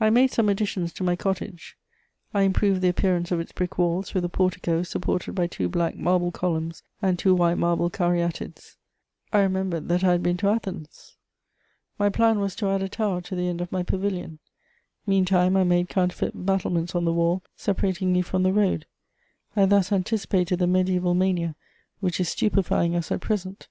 I 0.00 0.08
made 0.08 0.30
some 0.30 0.48
additions 0.48 0.90
to 0.94 1.04
my 1.04 1.16
cottage; 1.16 1.76
I 2.32 2.44
improved 2.44 2.80
the 2.80 2.88
appearance 2.88 3.30
of 3.30 3.40
its 3.40 3.52
brick 3.52 3.76
walls 3.76 4.14
with 4.14 4.24
a 4.24 4.28
portico 4.30 4.82
supported 4.82 5.34
by 5.34 5.48
two 5.48 5.68
black 5.68 5.96
marble 5.96 6.30
columns 6.32 6.82
and 7.02 7.18
two 7.18 7.34
white 7.34 7.58
marble 7.58 7.90
caryatides: 7.90 8.78
I 9.34 9.40
remembered 9.40 9.88
that 9.90 10.02
I 10.02 10.12
had 10.12 10.22
been 10.22 10.38
to 10.38 10.48
Athens. 10.48 11.18
My 11.98 12.08
plan 12.08 12.40
was 12.40 12.56
to 12.56 12.70
add 12.70 12.80
a 12.82 12.88
tower 12.88 13.20
to 13.20 13.36
the 13.36 13.48
end 13.48 13.60
of 13.60 13.70
my 13.70 13.82
pavilion; 13.82 14.38
meantime 15.06 15.58
I 15.58 15.64
made 15.64 15.90
counterfeit 15.90 16.46
battlements 16.46 16.94
on 16.94 17.04
the 17.04 17.12
wall 17.12 17.42
separating 17.54 18.14
me 18.14 18.22
from 18.22 18.44
the 18.44 18.54
road: 18.54 18.86
I 19.54 19.66
thus 19.66 19.92
anticipated 19.92 20.58
the 20.58 20.64
mediæval 20.64 21.14
mania 21.14 21.54
which 22.00 22.18
is 22.18 22.30
stupefying 22.30 22.96
us 22.96 23.12
at 23.12 23.20
present. 23.20 23.68